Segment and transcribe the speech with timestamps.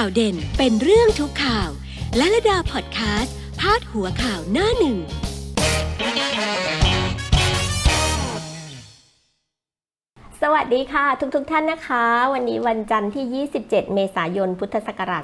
[0.00, 1.70] ข่าวเด่นเป็นเรื่องทุกข่าว
[2.16, 4.98] และระดาพอดแคสต์พาดหัวข่าวหน้าหนึ่ง
[10.42, 15.22] สวัสดีค่ะทุกๆทท่านนะคะ วันนี้วันจันทร์ที่ 27 เมษายน พุทธศักราช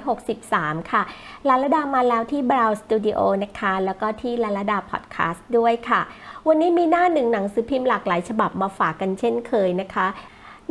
[0.00, 1.02] 2563 ค่ะ
[1.48, 6.00] ลาลดามาแล้วที่ Brow Studio นะคะ แล้วก็ที่ลาลดาพอดแคสต์ด้วยค่ะ
[6.48, 10.08] วันนี้มีหน้าหนึ่งหนังสือพิมพ์หลากหลายฉบับมาฝากกันเช่นเคยนะคะ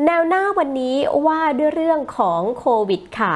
[0.03, 3.33] แนวหน้าวันนี้ว่าด้วยเรื่องของโควิดค่ะ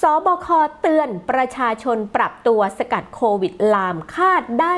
[0.00, 0.46] สบค
[0.80, 4.74] เตือนประชาชนปรับตัวสกัดโควิดลามคาดได้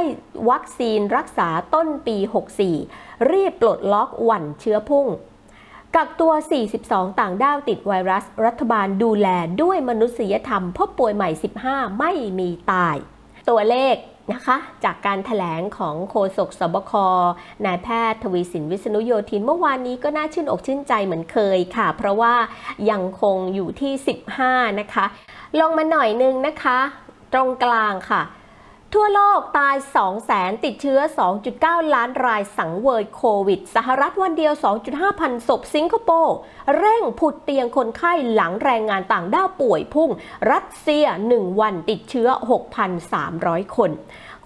[0.50, 2.16] วัคซีนรักษาต้นปี
[2.72, 5.06] 64 รีบปลดล็อกหวั่นเชื้อพุ่ง
[5.94, 6.32] กักตัว
[6.76, 9.28] 42 ต่างด้าวติดไวรัส รัฐบาลดูแล
[9.62, 11.30] ด้วยมนุษยธรรมพบป่วยใหม่
[11.64, 12.96] 15 ไม่มีตาย
[13.48, 13.94] ตัวเลข
[14.32, 16.92] นะคะ จากการถแถลงของโฆษกสบค
[17.64, 22.34] นายแพทย์ทวีสินวิษณุโยธินเมื่อวานนี้ก็น่าชื่นอกชื่นใจเหมือนเคยค่ะ เพราะว่า
[22.90, 23.92] ยังคงอยู่ที่
[24.36, 25.04] 15 นะคะ
[25.60, 26.78] ลงมาหน่อยนึงนะคะ
[27.32, 28.22] ตรงกลางค่ะ
[29.00, 31.00] ทั่วโลกตาย 2 แสนติดเชื้อ
[31.46, 34.52] 2.9 ล้านรายสังเวยโควิด สหรัฐวันเดียว
[34.86, 36.36] 2.5 พันศพสิงคโปร์
[36.76, 40.10] เร่งผุดเตียงคนไข้หลังแรงงานต่างด้าวป่วยพุ่ง
[40.50, 42.28] รัสเซีย 1 วันติดเชื้อ
[43.02, 43.90] 6,300 คน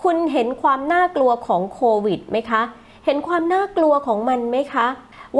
[0.02, 2.62] คุณเห็นความน่ากลัวของโควิดไหมคะ
[3.04, 4.86] เห็นความน่ากลัวของมันไหมคะ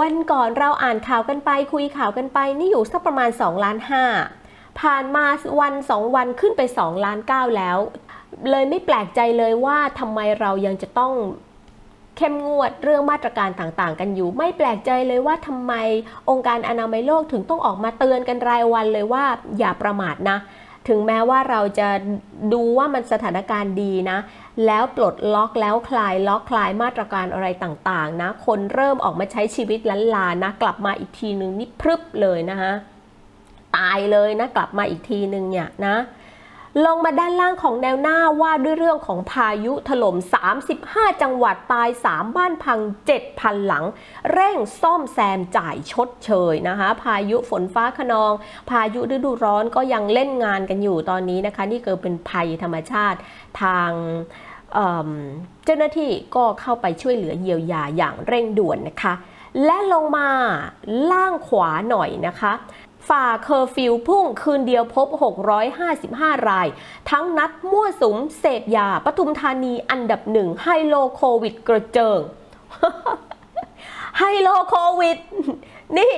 [0.00, 3.78] วันก่อนเราอ่านข่าวกันไปคุยข่าวกันไปนี่อยู่สักประมาณ 2 ล้าน
[4.28, 5.26] 5ผ่านมา
[5.60, 7.78] วัน 2 วันขึ้นไป 2 ล้าน 9 แล้ว
[8.50, 11.12] เลยไม่แปลกใจเลยว่าทำไมเรายังจะต้อง
[12.16, 15.72] เข้มงวดเรื่องมาตรการต่างๆ กันอยู่ ไม่แปลกใจเลยว่าทำไม
[16.30, 19.24] องค์การอนามัยโลกถึงต้องออกมาเตือนกันรายวันเลยว่า
[19.58, 20.38] อย่าประมาทนะ
[20.88, 21.88] ถึงแม้ว่าเราจะ
[22.52, 24.18] ดูว่ามันสถานการณ์ดีนะ
[24.66, 32.72] แล้วปลดล็อกแล้วคลายล็อกคลายมาตรการอะไรต่างๆนะ คนเริ่มออกมาใช้ชีวิตล้านลานะ กลับมาอีกทีนึงนี่พรึบเลยนะคะ
[33.76, 35.96] ตายเลยนะกลับมาอีกทีนึงเนี่ยนะ
[36.86, 40.16] ลงมาด้านล่างของแนวหน้าว่าด้วยเรื่องของพายุถล่ม
[40.68, 42.78] 35 จังหวัดตาย 3 บ้านพัง
[43.22, 43.84] 7,000 หลัง
[44.32, 48.32] เร่งซ่อมแซมจ่ายชดเชยนะคะ พายุฝนฟ้าขนอง
[48.70, 53.18] พายุฤดูร้อนก็ยังเล่นงานกันอยู่ตอนนี้นะคะ นี่เกิดเป็นภัยธรรมชาติ
[53.60, 53.90] ทาง
[55.64, 59.14] เจ้าหน้าที่ก็เข้าไปช่วยเหลือเยียวยาอย่างเร่งด่วนนะคะ
[59.64, 60.28] และลงมา
[61.10, 62.52] ล่างขวาหน่อยนะคะ
[63.08, 65.08] ฝ่าเคอร์ฟิวพุ่งคืนเดียวพบ
[65.78, 66.66] 655 ราย
[67.10, 72.20] ทั้งนัดมั่วสุมเสพยาปทุมธานีอันดับหนึ่งไฮโลโควิดกระเจิง
[74.18, 75.18] ไฮโลโควิด
[75.98, 76.14] นี่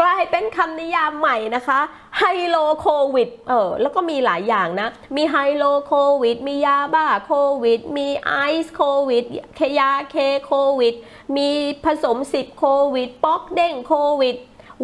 [0.00, 1.80] กลายเป็นคำนิยามใหม่นะคะ
[2.18, 8.34] ไฮโลโควิดเออแล้วก็มีหลายอย่างนะ มีไฮโลโควิด มียาบ้าโควิด มีไอ
[8.64, 9.24] ซ์โควิด
[9.56, 10.94] เคยาเคโควิด
[11.36, 11.50] มี
[11.84, 14.36] ผสมสิบโควิด ป๊อกเด้งโควิด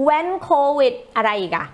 [0.02, 1.66] แว้นโควิดอะไรอีกอะ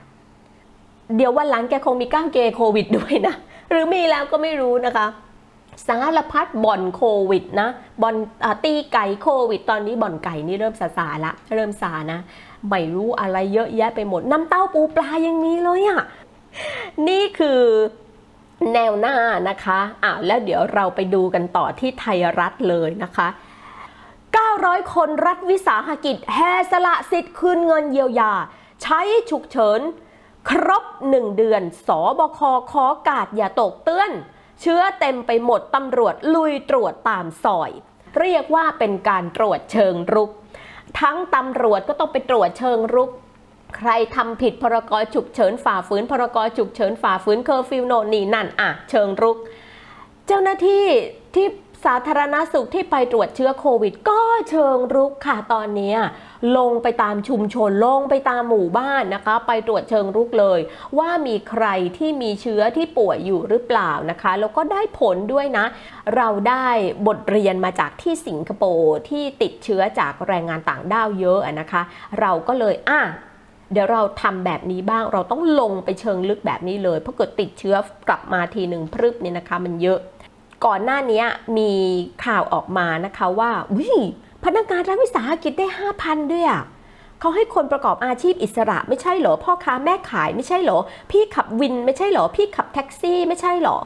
[1.17, 3.35] เดี๋ยววันหลังแกคงมีก้างเกยโควิดด้วยนะ
[3.71, 5.07] หรือมีแล้วก็ไม่รู้นะคะ
[5.87, 7.69] สารพัดบ่อนโควิดนะ
[8.03, 8.15] บ่อน
[8.65, 12.21] ตีไก่โควิด ตอนนี้บ่อนไก่นี่เริ่มซาซาละ เริ่มซานะ
[12.69, 16.01] ไม่รู้อะไรเยอะแยะไปหมด น้ำเต้าปูปลายังมีเลยอะ่ะ
[17.09, 17.61] นี่คือ
[18.73, 19.17] แนวหน้า
[19.49, 23.29] นะคะอ่าแล้วเดี๋ยวเราไปดูกันต่อที่ไทยรัฐเลยนะคะ
[24.59, 28.33] 900 คนรัฐวิสาหกิจแห่สละสิทธิ์คืนเงินเยียวยา
[28.83, 29.81] ใช้ฉุกเฉิน
[30.51, 31.89] ครบ 1 เดือน ศ
[32.19, 34.13] บคขอการ์ดอย่าตกเตือน
[34.61, 37.71] เชื้อเต็มไปหมดตำรวจลุยตรวจตามซอย
[38.19, 40.31] เรียกว่าเป็นการตรวจเชิงรุก
[41.01, 43.11] ทั้งตำรวจก็ต้องไปตรวจเชิงรุก
[43.77, 49.39] ใครทำผิดพรกฉุกเฉินฝ่าฝืนพรกฉุกเฉินฝ่าฝืนเคอร์ฟิวโนนี่นั่นอะเชิงรุก
[50.27, 50.87] เจ้าหน้าที่
[51.35, 51.47] ที่
[51.85, 55.95] สาธารณสุขที่ไปตรวจเชื้อโควิด ก็เชิงรุกค่ะตอนนี้
[56.57, 60.61] ลงไปตามชุมชนลงไปตามหมู่บ้านนะคะ ไปตรวจเชิงรุกเลย
[60.99, 61.67] ว่ามีใคร
[61.99, 65.67] ที่มีเชื้อที่ป่วยอยู่หรือเปล่านะคะ แล้วก็ได้ผลด้วยนะ
[66.17, 66.69] เราได้
[67.07, 71.83] บทเรียนมาจากที่สิงคโปร์ที่ติดเชื้อจากแรงงานต่างด้าวเยอะนะคะ
[72.21, 73.01] เราก็เลยอะ
[73.73, 77.77] เดี๋ยวเราทำแบบนี้บ้างเราต้องลงไปเชิงลึกแบบนี้เลยเพราะเกิดติดเชื้อ
[78.09, 80.01] กลับมาทีหนึ่งพรึบเนี่ยนะคะ มันเยอะ
[80.65, 81.25] ก่อนหน้านี้
[81.59, 81.73] มี
[82.25, 83.91] ข่าวออกมานะคะว่าวิ
[84.45, 85.67] พนักงานรัฐวิสาหกิจได้
[86.01, 86.63] 5,000 ด้วยอะ
[87.21, 90.79] เขาให้คนประกอบอาชีพอิสระไม่ใช่เหรอ พ่อค้าแม่ขายไม่ใช่เหรอ
[91.11, 93.79] พี่ขับวินไม่ใช่เหรอ พี่ขับแท็กซี่ไม่ใช่เหรอ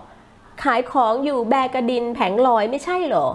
[0.63, 3.27] ขายของอยู่แบกระดินแผงลอยไม่ใช่เหรอ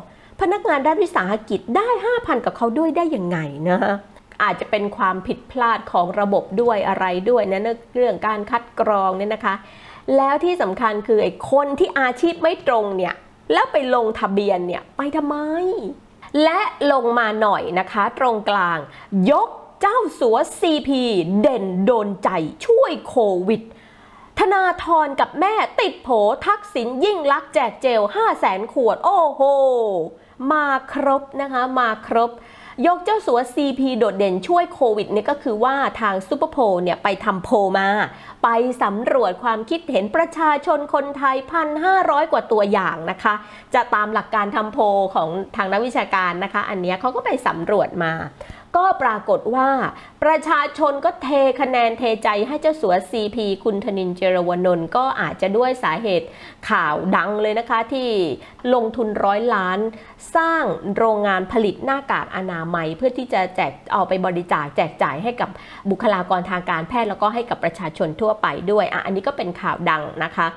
[0.42, 1.88] พนักงานรัฐวิสาหกิจได้
[2.18, 3.38] 5,000 กับเขาด้วยได้ยังไง
[3.69, 3.80] นะ
[4.44, 7.62] อาจจะเป็นความผิดพลาดของระบบด้วยอะไรด้วยนะ
[7.95, 9.56] เรื่องการคัดกรองเนี่ยนะคะ
[10.18, 13.16] แล้วที่สำคัญคือไอ้คนที่อาชีพไม่ตรงเนี่ย
[13.54, 15.36] แล้วไปลงทะเบียนเนี่ยไปทำไม
[16.44, 16.60] และ
[16.92, 18.78] ลงมาหน่อยนะคะ ตรงกลาง
[19.32, 19.50] ยก
[19.82, 20.90] เจ้าสัว CP
[21.42, 22.30] เด่นโดนใจ
[22.66, 23.16] ช่วยโค
[23.48, 23.62] วิด
[24.40, 26.10] ธนาธรกับแม่ติดโผ
[26.46, 29.42] ทักษิณยิ่งลักแจกเจล 5 0 0แสนขวด โอ้โห
[30.52, 32.32] มาครบนะคะ มาครบ
[32.85, 37.89] ยกเจ้าสัว CP โดดเด่นช่วยโควิดเนี่ยก็คือว่าทางซูเปอร์โพลเนี่ยไปทำโพมา
[38.44, 38.50] ไป
[38.83, 41.35] สำรวจความคิดเห็นประชาชนคนไทย
[41.83, 43.33] 1,500 กว่าตัวอย่างนะคะ
[43.75, 44.79] จะตามหลักการทำโพ
[45.15, 48.13] ของทางนักวิชาการนะคะ อันนี้เขาก็ไปสำรวจมา
[48.77, 49.69] ก็ปรากฏว่า
[50.24, 51.27] ประชาชนก็เท
[51.62, 56.27] คะแนนเทใจให้เจ้าสัว CP คุณธนินเจรวนนท์ก็อาจจะด้วยสาเหตุ
[56.69, 58.09] ข่าวดังเลยนะคะที่
[58.74, 59.79] ลงทุนร้อยล้าน
[60.35, 60.63] สร้าง
[60.97, 65.50] โรงงานผลิตหน้ากากอนามัย เพื่อที่จะแจกเอาไปบริจาคแจกจ่ายให้กับ
[65.89, 70.47] บุคลากรทางการแพทย์แล้วก็ให้กับประชาชนทั่วไปด้วยอะอันนี้ก็เป็นข่าวดังนะคะ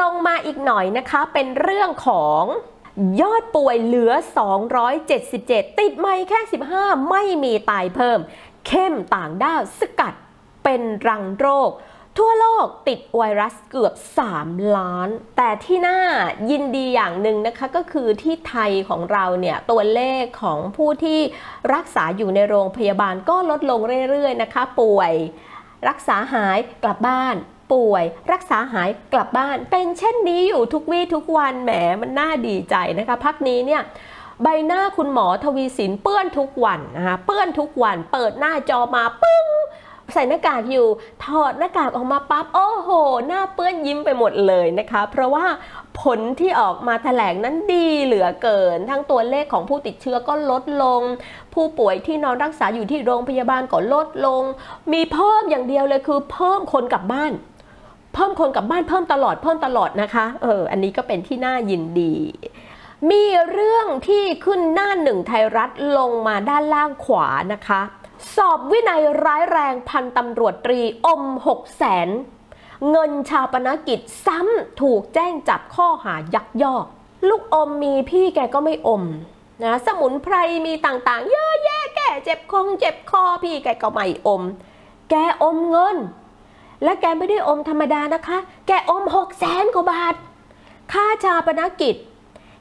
[0.00, 2.42] ลงมาอีกหน่อยนะคะเป็นเรื่องของ
[3.20, 4.12] ยอดป่วยเหลือ
[4.96, 6.40] 277 ติดไม่แค่
[6.74, 8.18] 15 ไม่มีตายเพิ่ม
[8.66, 10.14] เข้มต่างด้าวสกัด
[10.64, 11.70] เป็นรังโรค
[12.18, 13.94] ทั่วโลกติดไวรัสเกือบ
[14.34, 15.98] 3 ล้าน แต่ที่น่า
[16.50, 21.20] ยินดีอย่างหนึ่งนะคะก็คือที่ไทยของเราเนี่ยตัวเลขของผู้ที่
[21.74, 25.12] รักษาอยู่ในโรงพยาบาลก็ลดลงเรื่อยๆนะคะ ป่วย
[25.88, 27.36] รักษาหายกลับบ้าน
[27.72, 33.82] ป่วย รักษาหายกลับบ้าน เป็นเช่นนี้อยู่ทุกวี่ทุกวันแหมมันน่าดีใจนะคะพักนี้เนี่ย
[34.42, 39.46] ใบหน้าคุณหมอทวีสินเปื้อนทุกวันนะคะเปื้อนทุกวัน เปิดหน้าจอมาปึ้ง
[40.14, 40.86] ใส่หน้ากากอยู่
[41.24, 42.90] ถอดหน้ากากออกมาปั๊บโอ้โห
[43.26, 45.46] หน้าเปื้อนยิ้มไปหมดเลยนะคะ เพราะว่า
[46.00, 51.02] ผลที่ออกมาแถลงนั้นดีเหลือเกิน ทั้งตัวเลขของผู้ติดเชื้อก็ลดลง
[51.54, 54.42] ผู้ป่วยที่นอนรักษาอยู่ที่โรงพยาบาลก็ลดลง
[54.92, 57.32] มีเพิ่มอย่างเดียวเลยคือเพิ่มคนกลับบ้าน
[58.16, 62.14] เพิ่มคนกลับบ้านเพิ่มตลอดเพิ่มตลอดนะคะ เออ อันนี้ก็เป็นที่น่ายินดี
[63.10, 67.80] มีเรื่องที่ขึ้นหน้าหนึ่งไทยรัฐลงมาด้านล่างขวานะคะ
[68.36, 72.08] สอบวินัยร้ายแรงพันตำรวจตรีอม6 0แสน
[72.90, 76.84] เงินชาปนกิจซ้ำถูกแจ้งจับข้อหายักยอก
[77.28, 79.02] ลูกอมมีพี่แกก็ไม่อม
[79.62, 80.34] นะสมุนไพร
[80.66, 84.42] มีต่างๆ เยอะแยะแกเจ็บคงเจ็บคอพี่แกก็ไม่อม
[85.10, 85.96] แกอมเงิน
[86.82, 90.14] และแกไม่ได้อมธรรมดานะคะ แกอม6 0แสนกว่าบาท
[90.92, 91.96] ค่าชาปนกิจ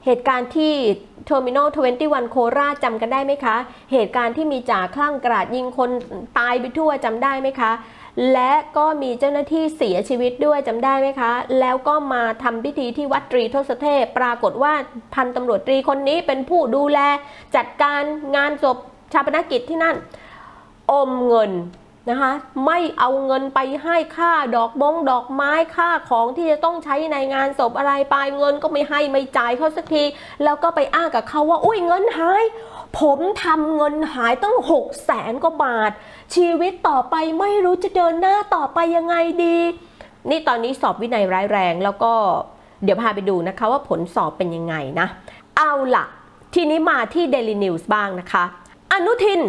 [0.05, 0.73] เหตุการณ์ที่
[1.29, 1.67] Terminal
[1.99, 3.55] 21 โคราชจำกันได้ไหมคะ
[3.91, 5.89] เหตุการณ์ที่มีจ่าคลั่งกราดยิงคน
[6.37, 7.71] ตายไปทั่วจำได้ไหมคะ
[8.33, 14.73] และก็มีเจ้าหน้าที่เสียชีวิตด้วยจำได้ไหมคะ แล้วก็มาทำพิธีที่วัดตรีทศเทพ ปรากฏว่า
[15.13, 16.99] พันตำรวจตรีคนนี้เป็นผู้ดูแล
[17.55, 18.01] จัดการ
[18.35, 18.77] งานศพ
[19.13, 19.95] ชาปนกิจที่นั่น
[20.91, 21.51] อมเงิน
[22.09, 22.31] นะคะ
[22.65, 30.03] ไม่เอาเงินไปให้ค่าดอกบงดอกไม้ค่าของที่จะต้องใช้ในงานศพอะไรไปเงินก็ไม่ให้ไม่จ่ายเขาสักที
[30.43, 32.43] แล้วก็ไปอ้างกับเขาว่าอุ้ยเงินหาย
[32.99, 35.91] ผมทำเงินหายตั้งหกแสนกว่าบาท
[36.35, 39.57] ชีวิตต่อไปไม่รู้จะเดินหน้าต่อไปยังไงดี
[40.29, 42.13] นี่ตอนนี้สอบวินัยร้ายแรงแล้วก็
[42.83, 45.07] เดี๋ยวพาไปดูนะคะว่าผลสอบเป็นยังไงนะ
[45.57, 46.05] เอาล่ะ
[46.53, 48.43] ทีนี้มาที่ Daily News บ้างนะคะ
[48.91, 49.41] อนุทิน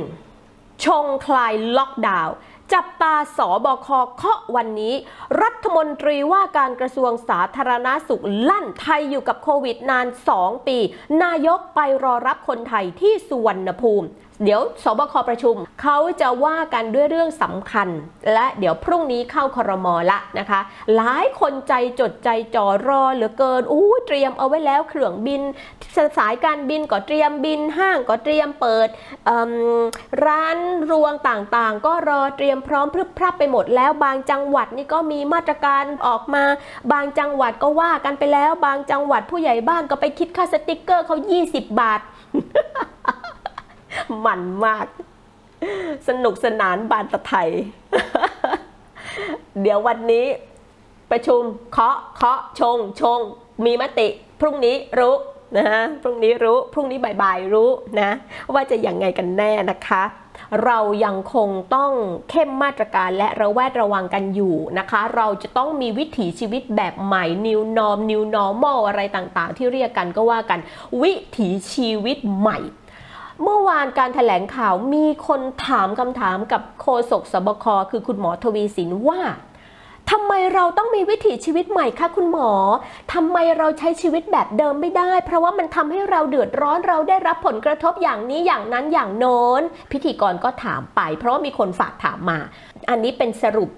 [0.84, 2.34] ชงคลายล็อกดาวน์
[2.74, 4.94] จับตาสบคเคาะวันนี้
[5.42, 10.06] รัฐมนตรีว่าการกระทรวงสาธารณาสุขลั่นไทยอยู่กับโควิดนาน
[10.38, 10.78] 2 ปี
[11.22, 14.06] นายกไปรอรับคนไทยที่สุวรรณภูมิ
[14.44, 17.88] เดี๋ยวสบคประชุมเขาจะว่ากันด้วยเรื่องสำคัญ
[18.34, 20.60] และเดี๋ยวพรุ่งนี้เข้าครมละนะคะ
[20.96, 25.42] หลายคนใจจดใจจ่อรอเหลือเกินอู้เตรียมเอาไว้แล้วเครื่องบิน
[26.18, 28.88] สายการบินก็เตรียมบินห้างก็เตรียมเปิด
[30.26, 30.58] ร้าน
[30.90, 36.44] รวงต่างๆ ก็รอเตรียมพร้อมพรึบพรับไปหมดแล้วบางจังหวัดนี่ก็มีมาตรการออกมา
[36.92, 41.16] บางจังหวัดก็ว่ากันไปแล้ว บางจังหวัดผู้ใหญ่บ้านก็ไปคิดค่าสติกเกอร์เขา
[41.48, 42.00] 20 บาท
[44.26, 44.86] มันมาก
[46.08, 47.50] สนุกสนานบานตะไทย
[49.60, 50.26] เดี๋ยววันนี้
[51.10, 51.40] ประชุม
[51.72, 53.20] เคาะเคาะชง ชง
[53.64, 54.08] มีมติ
[54.40, 55.16] พรุ่งนี้รู้
[55.56, 58.10] นะฮะพรุ่งนี้รู้พรุ่งนี้บ่ายๆรู้นะ
[58.54, 60.02] ว่าจะยังไงกันแน่นะคะ
[60.64, 61.92] เรายังคงต้อง
[62.30, 70.60] เข้มมาตรการและระแวดระวังกันอยู่นะคะ เราจะต้องมีวิถีชีวิตแบบใหม่ new norm new normal อะไรต่างๆ ที่เรียกกันก็ว่ากัน
[71.02, 72.58] วิถีชีวิตใหม่
[73.42, 79.20] เมื่อวานการถแถลงข่าวมีคนถามคำถามกับโฆษกสบคคือคุณหมอทวีสินว่า
[80.10, 82.50] ทำไมเราต้องมีวิถีชีวิตใหม่คะคุณหมอ
[83.12, 89.62] ทำไมเราใช้ชีวิตแบบเดิมไม่ได้ เพราะว่ามันทำให้เราเดือดร้อนเราได้รับผลกระทบอย่างนี้อย่างนั้นอย่างโน้น
[89.92, 92.38] พิธีกรก็ถามไป เพราะว่ามีคนฝากถามมา
[92.90, 93.70] อันนี้เป็นสรุป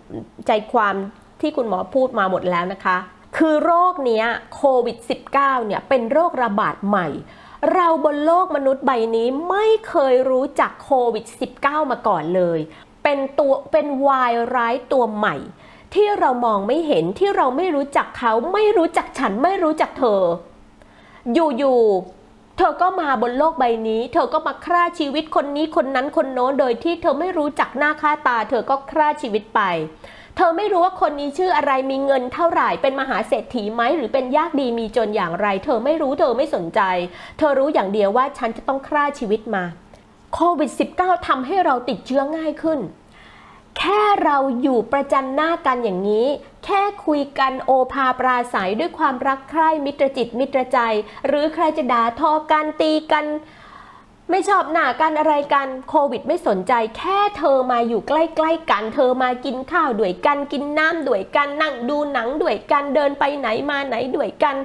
[0.46, 0.94] ใจความ
[1.40, 2.96] ที่คุณหมอพูดมาหมดแล้วนะคะ
[3.36, 4.24] คือโรคเนี้ย
[4.54, 4.96] โควิด
[5.36, 7.08] -19 เนี่ยเป็นโรคระบาดใหม่
[7.74, 11.24] เราบนโลกมนุษย์ใบนี้ไม่เคยรู้จักโควิด
[11.58, 12.58] -19 มาก่อนเลย
[13.02, 15.36] เป็นตัวเป็นวายร้ายตัวใหม่
[15.94, 20.22] ที่เรามองไม่เห็นที่เราไม่รู้จักเขาไม่รู้จักฉันไม่รู้จักเธอ
[21.34, 29.60] อยู่ๆเธอก็มาบนโลกใบนี้ เธอก็มาฆ่าชีวิตคนนี้คนนั้นคนโน้นโดยที่เธอไม่รู้จักหน้าค่าตา เธอก็ฆ่าชีวิตไป
[30.40, 36.80] เธอไม่รู้ว่าคนนี้ชื่ออะไรมีเงินเท่าไหร่เป็นมหาเศรษฐีไหมหรือเป็นยากดีมีจนอย่างไร เธอไม่รู้เธอไม่สนใจ
[37.38, 39.64] เธอรู้อย่างเดียวว่าฉันจะต้องฆ่าชีวิตมา
[40.34, 42.80] โควิด -19 ทำให้เราติดเชื้อง่ายขึ้น
[43.78, 46.26] แค่เราอยู่ประจันหน้ากันอย่างนี้
[46.64, 50.78] แค่คุยกันโอภาปราศัยด้วยความรักใคร่มิตรจิตมิตรใจ
[51.26, 53.24] หรือใครจะด่าทอกันตีกัน
[54.30, 58.12] ไม่ชอบหน้ากันอะไรกันโควิดไม่สนใจ แค่เธอมาอยู่ใก
[58.44, 64.56] ล้ๆกัน เธอมากินข้าวด้วยกันกินน้ำด้วยกันนั่งดูหนังด้วยกันเดินไปไหนมาไหนด้วยกัน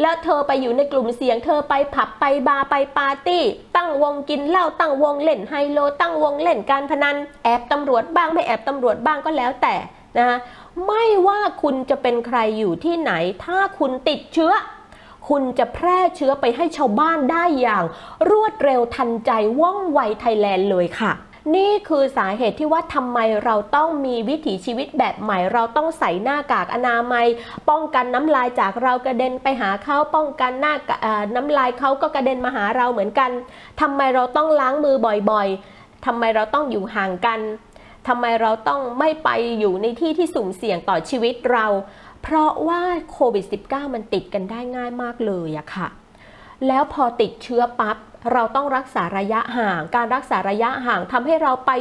[0.00, 3.42] แล้วเธอไปอยู่ในกลุ่มเสียง เธอไปผับไปบาร์ไปปาร์ตี้
[3.76, 9.74] ตั้งวงกินเหล้าตั้งวงเล่นไฮโล ตั้งวงเล่นการพนันแอบตำรวจบ้างไม่แอบตำรวจบ้างก็แล้วแต่
[10.18, 10.38] นะคะ
[10.86, 13.12] ไม่ว่าคุณจะเป็นใครอยู่ที่ไหน
[13.44, 14.52] ถ้าคุณติดเชื้อ
[15.28, 17.84] คุณจะแพร่เชื้อไปให้ชาวบ้านได้อย่าง
[18.30, 21.12] รวดเร็วทันใจว่องไวไทยแลนด์เลยค่ะ
[21.56, 27.26] นี่คือสาเหตุที่ว่าทำไมเราต้องมีวิถีชีวิตแบบใหม่ เราต้องใส่หน้ากากอนามัย
[27.68, 30.74] ป้องกันน้ำลายจากเรากระเด็นไปหาเขาป้องกันหน้า
[31.34, 33.30] น้ำลายเขาก็กระเด็นมาหาเราเหมือนกัน
[33.80, 34.96] ทำไมเราต้องล้างมือ
[35.30, 37.40] บ่อยๆทำไมเราต้องอยู่ห่างกัน
[38.08, 41.66] ทำไมเราต้องไม่ไปอยู่ในที่ที่สุ่มเสี่ยงต่อชีวิตเรา
[42.24, 45.88] เพราะว่าโควิด -19 มันติดกันได้ง่ายมากเลยอะค่ะ
[46.66, 47.96] แล้วพอติดเชื้อปั๊บ
[48.32, 51.72] เราต้องรักษาระยะห่าง การรักษาระยะห่างทำให้เราไป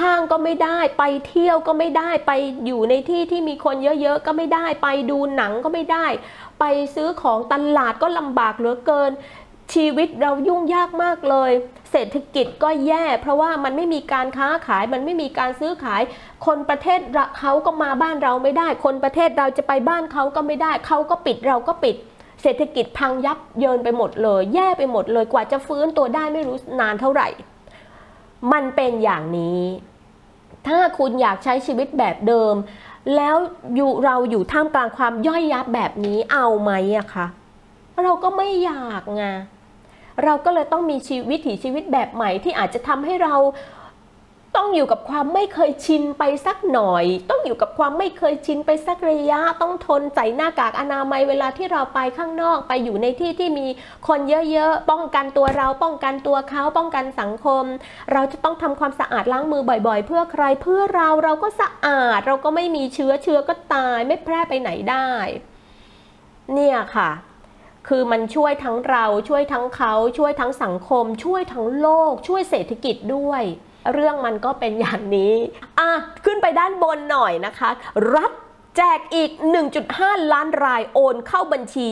[0.00, 2.32] ห้างก็ไม่ได้ ไปเที่ยวก็ไม่ได้ ไป
[2.66, 6.06] อยู่ในที่ที่มีคนเยอะๆก็ไม่ได้ ไปดูหนังก็ไม่ได้
[6.60, 9.10] ไปซื้อของตลาดก็ลำบากเหลือเกิน
[9.74, 11.50] ชีวิตเรายุ่งยากมากเลย
[11.90, 16.02] เศรษฐกิจก็แย่ เพราะว่ามันไม่มีการค้าขายมันไม่มีการซื้อขาย
[16.46, 17.00] คนประเทศ
[17.38, 21.96] เขาก็มาบ้านเราไม่ได้ คนประเทศเราจะไปบ้านเขาก็ไม่ได้เขาก็ปิดเราก็ปิด
[22.42, 27.28] เศรษฐกิจพังยับเยินไปหมดเลย แย่ไปหมดเลยกว่าจะฟื้นตัวได้ไม่รู้นานเท่าไหร่
[28.52, 29.62] มันเป็นอย่างนี้
[30.68, 32.54] ถ้าคุณอยากใช้ชีวิตแบบเดิม
[33.16, 33.36] แล้ว
[33.74, 37.26] อยู่เราอยู่ท่ามกลางความย่อยยับแบบนี้เอาไหมอะคะ
[38.04, 39.24] เราก็ไม่อยากไง
[40.24, 43.36] เราก็เลยต้องมีชีวิตถีชีวิตแบบใหม่ที่อาจจะทำให้เรา
[44.56, 53.66] ต้องอยู่กับความไม่เคยชินไปสักหน่อย ต้องอยู่กับความไม่เคยชินไปสักระยะ ต้องทนใส่หน้ากากอนามัยเวลาที่เราไปข้างนอกไปอยู่ในที่ที่มี
[54.08, 57.64] คนเยอะๆ ป้องกันตัวเรา ป้องกันตัวเขาป้องกันสังคม
[58.12, 65.10] เราจะต้องทำความสะอาดล้างมือบ่อยๆ เพื่อใครเพื่อเราเราก็สะอาด เราก็ไม่มีเชื้อเชื้อก็ตายไม่แพร่ไปไหนได้
[66.54, 67.10] เนี่ยค่ะ
[67.92, 73.42] คือมันช่วยทั้งเราช่วยทั้งเขาช่วยทั้งสังคม ช่วยทั้งโลก ช่วยเศรษฐกิจด้วย
[73.92, 75.34] เรื่องมันก็เป็นอย่างนี้
[75.78, 75.90] อะ
[76.24, 77.70] ขึ้นไปด้านบนหน่อยนะคะ
[78.14, 78.32] รัฐ
[78.76, 79.30] แจกอีก
[79.82, 81.86] 1.5 ล้านรายโอนเข้าบัญชี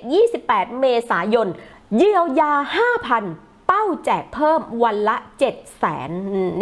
[0.00, 1.48] 27-28 เมษายน
[1.96, 2.52] เยียวยา
[3.14, 6.10] 5,000 ป้าแจกเพิ่มวันละ 7 0 0แสน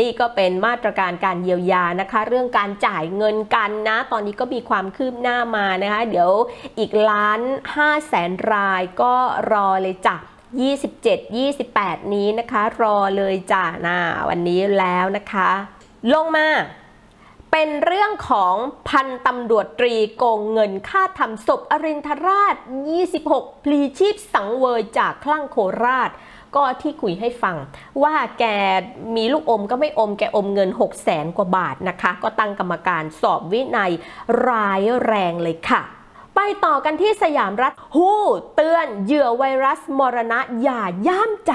[0.01, 6.31] นี่ก็เป็นมาตรการการเยียวยานะคะ เรื่องการจ่ายเงินกันนะ ตอนนี้ก็มีความคืบหน้ามานะคะ เดี๋ยว
[6.79, 7.41] อีกล้าน
[7.77, 9.15] 5แสนรายก็
[9.53, 10.17] รอเลยจ้ะ
[10.91, 15.51] 27 28 นี้นะคะ รอเลยจ้ะนะวันนี้แล้วนะคะ
[16.13, 16.49] ลงมา
[17.53, 18.55] เป็นเรื่องของ
[18.89, 22.57] พันตำรวจตรีโกงเงินค่าทำศพอรินทราช
[23.11, 26.11] 26 พลีชีพสังเวยจากคลั่งโคราช
[26.57, 27.57] ก็ที่คุยให้ฟัง
[28.03, 28.45] ว่าแก
[29.17, 33.93] มีลูกอมก็ไม่อมแกอมเงิน6 0แสนกว่าบาทนะคะ ก็ตั้งกรรมการสอบวินัย
[34.49, 35.83] ร้ายแรงเลยค่ะ
[36.37, 38.21] ไปต่อกันที่สยามรัฐหู้
[38.55, 41.53] เตือนเหยื่อไวรัสมรณะอย่าย่ามใจ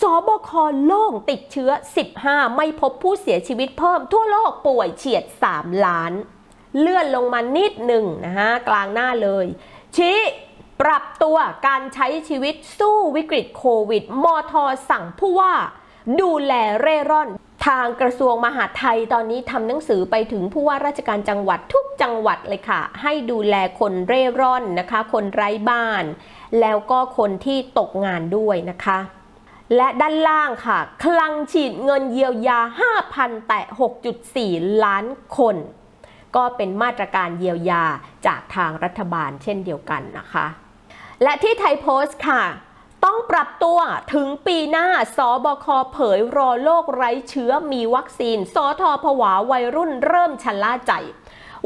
[0.00, 0.50] สบค
[0.84, 1.70] โล่งติดเชื้อ
[2.14, 6.12] 15 ไม่พบผู้เสียชีวิตเพิ่ม ทั่วโลกป่วยเฉียด 3 ล้าน
[6.78, 9.46] เลื่อนลงมานิดหนึ่งนะฮะ กลางหน้าเลย
[9.96, 10.18] ชี้
[10.80, 14.52] ปรับตัวการใช้ชีวิตสู้วิกฤตโควิด มท
[14.90, 15.54] สั่งผู้ว่า
[16.20, 17.28] ดูแลเร่ร่อน
[17.66, 26.04] ทางกระทรวงมหาดไทยตอนนี้ทำหนังสือไปถึงผู้ว่าราชการจังหวัดทุกจังหวัดเลยค่ะ ให้ดูแลคนเร่ร่อนนะคะ คนไร้บ้าน
[26.60, 28.98] แล้วก็คนที่ตกงานด้วยนะคะ
[29.76, 32.60] และด้านล่างค่ะ คลังฉีดเงินเยียวยา
[33.04, 33.60] 5,000 แต่
[34.64, 35.04] 6.4 ล้าน
[35.38, 35.56] คน
[36.36, 37.84] ก็เป็นมาตรการเยียวยา
[38.26, 40.46] จากทางรัฐบาลเช่นเดียวกันนะคะ
[41.22, 42.42] และที่ไทยโพสต์ค่ะ
[43.04, 43.78] ต้องปรับตัว
[44.14, 50.92] ถึงปีหน้า สบคเผยรอโลกไร้เชื้อมีวัคซีน สทผวาวัยรุ่นเริ่มชะล่าใจ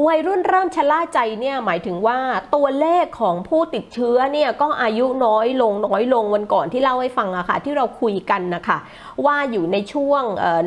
[0.07, 2.19] วัยรุ่นเริ่มชะล่าใจเนี่ยหมายถึงว่า
[2.55, 8.79] ตัวเลขของผู้ติดเชื้อเนี่ยก็อายุน้อยลงน้อยลงวันก่อนที่เล่าให้ฟังอะค่ะที่เราคุยกันนะคะ
[9.25, 10.23] ว่าอยู่ในช่วง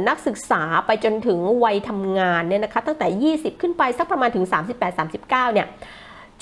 [0.08, 4.46] นักศึกษาไปจนถึงวัยทำงานเนี่ยนะคะตั้งแต่ 20 ขึ้นไปสักประมาณถึง
[4.80, 5.68] 38-39 เนี่ย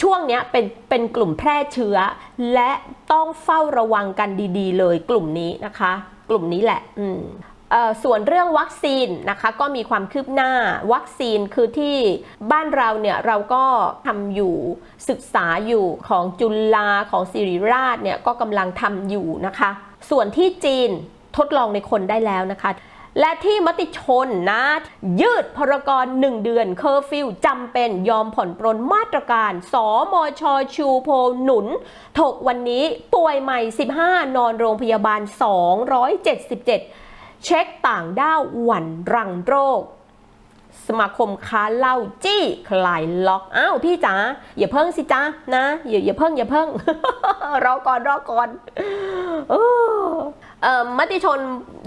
[0.01, 1.97] ช่วงนี้เป็นเป็นกลุ่มแพร่เชื้อ
[2.53, 2.71] และ
[3.11, 5.93] ต้องเฝ้าระวังกันดีๆ เลยกลุ่มนี้นะคะ
[6.29, 7.21] กลุ่มนี้แหละอืม
[8.03, 10.51] ส่วนเรื่องวัคซีนนะคะก็มีความคืบหน้า
[10.93, 11.95] วัคซีนคือที่
[12.51, 13.63] บ้านเราเนี่ยเราก็
[14.07, 14.55] ทำอยู่
[15.09, 19.69] ศึกษาอยู่ของจุฬาของศิริราชเนี่ยก็กำลังทำอยู่นะคะ
[20.09, 20.89] ส่วนที่จีน
[21.37, 22.69] ทดลองในคนได้แล้วนะคะ
[23.19, 24.63] และที่มติชนนะ
[25.21, 29.75] ยืดพรกหนึ่งเดือนเคอร์ฟิวจำเป็นยอมผ่อนปรนมาตรการ ส
[30.13, 30.41] มช
[30.75, 31.09] ชูโพล
[31.43, 31.67] หนุน
[32.19, 33.59] ถกวันนี้ป่วยใหม่
[33.97, 35.21] 15 นอนโรงพยาบาล
[36.07, 36.65] 277
[37.45, 39.81] เช็คต่างด้าวหวั่นรังโรค
[40.87, 44.15] สมาคมค้าเหล้าจี้คลายล็อกอ้าวพี่จ๋า
[44.57, 45.21] อย่าเพิ่งสิจ้า
[45.55, 46.67] นะอย่าอย่าเพิ่งอย่าเพิ่ง
[47.65, 48.49] รอก่อนรอก่อน
[50.97, 51.39] มติชน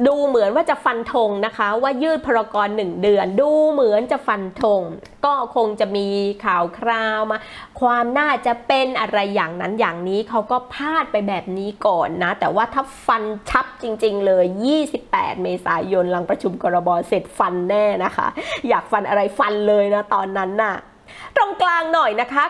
[0.06, 4.82] ดูเหมือนว่าจะฟันธงนะคะ ว่ายืดพรกรหนึ่งเดือน ดูเหมือนจะฟันธง
[5.24, 6.08] ก็คงจะมี
[6.44, 7.38] ข่าวคราวมา
[7.80, 14.44] ความน่าจะเป็นอะไรอย่างนั้นอย่างนี้เขาก็พาดไปแบบนี้ก่อนนะ แต่ว่าถ้าฟันชับจริง ๆ เลย
[14.90, 18.26] 28 เมษายนหลังประชุมกรบเสร็จฟันแน่นะคะ
[18.68, 20.74] อยากฟันอะไรฟันเลยนะตอนนั้นน่ะ
[21.36, 22.44] ตรงกลางหน่อยนะคะ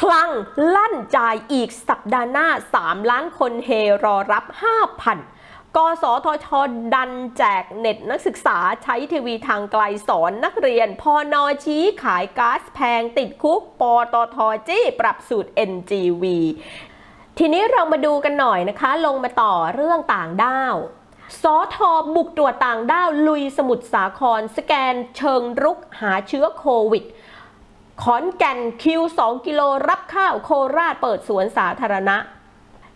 [0.00, 0.30] คลัง
[0.74, 2.46] ลั่นจ่ายอีกสัปดาห์หน้า
[2.78, 3.70] 3 ล้านคนเฮ
[4.04, 5.39] รอรับ 5,000
[5.76, 6.48] กสทช
[6.94, 14.36] ดันแจกเน็ตนักศึกษาใช้ทีวีทางไกลสอนนักเรียน พอนอชี้ขายก๊าซแพงติดคุก ปตท
[14.68, 16.24] จี้ปรับสูตร NGV
[17.38, 20.74] ทีนี้เรามาดูกันหน่อยนะคะ ลงมาต่อเรื่องต่างด้าว
[21.42, 27.04] สอทอบุกตรวจต่างด้าว ลุยสมุทรสาคร สแกนเชิงรุกหาเชื้อโควิด
[28.02, 32.16] ขอนแก่นคิว 2 กิโลรับข้าวโคราชเปิดสวนสาธารณะ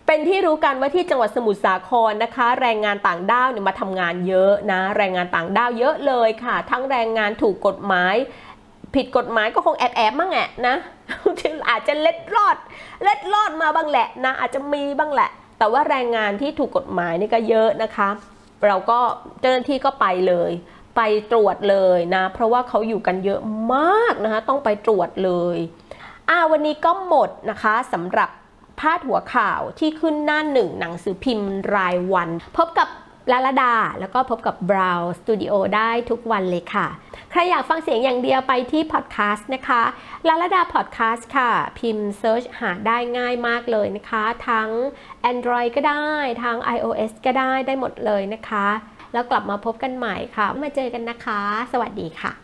[0.06, 8.14] เป็นที่รู้กันว่าที่จังหวัดสมุทรสาครนะคะ แรงงานต่างด้าวเนี่ยมาทำงานเยอะนะ แรงงานต่างด้าวเยอะเลยค่ะ ทั้งแรงงานถูกกฎหมาย
[8.94, 10.76] ผิดกฎหมายก็คงแอบแอบมั่งแหละนะ
[11.70, 12.56] อาจจะเล็ดรอด
[13.02, 18.08] เล็ดรอดมาบ้างแหละนะ อาจจะมีบ้างแหละ แต่ว่าแรงงานที่ถูกกฎหมายนี่ก็เยอะนะคะ
[18.66, 18.98] เราก็
[19.40, 20.50] เจ้าหน้าที่ก็ไปเลย
[20.96, 21.00] ไป
[21.30, 23.40] ตรวจเลยนะ เพราะว่าเขาอยู่กันเยอะ
[23.74, 25.56] มากนะคะ ต้องไปตรวจเลย
[26.30, 28.30] อ่าวันนี้ก็หมดนะคะสำหรับ
[28.80, 32.88] พาดหัวข่าวที่ขึ้นหน้าหนึ่งหนังสือพิมพ์รายวัน พบกับ
[33.32, 36.86] ลาลาดา แล้วก็พบกับ Brow Studio ได้ทุกวันเลยค่ะ
[37.30, 39.82] ใครอยากฟังเสียงอย่างเดียวไปที่พอดแคสต์นะคะ
[40.28, 44.70] ลาลาดาพอดแคสต์ค่ะ พิมพ์เซิร์ชหาได้ง่ายมากเลยนะคะ ทั้ง
[45.30, 46.08] Android ก็ได้
[46.42, 48.66] ทาง iOS ก็ได้ได้หมดเลยนะคะ
[49.12, 51.40] แล้วกลับมาพบกันใหม่ค่ะ มาเจอกันนะคะ
[51.72, 52.43] สวัสดีค่ะ